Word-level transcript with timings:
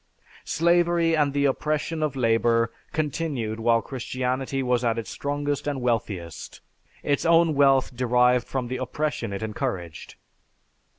Slavery 0.49 1.15
and 1.15 1.31
the 1.31 1.45
oppression 1.45 2.01
of 2.01 2.15
labor 2.15 2.73
continued 2.91 3.59
while 3.59 3.83
Christianity 3.83 4.63
was 4.63 4.83
at 4.83 4.97
its 4.97 5.11
strongest 5.11 5.67
and 5.67 5.79
wealthiest; 5.79 6.59
its 7.03 7.23
own 7.23 7.53
wealth 7.53 7.95
derived 7.95 8.47
from 8.47 8.67
the 8.67 8.77
oppression 8.77 9.31
it 9.31 9.43
encouraged. 9.43 10.15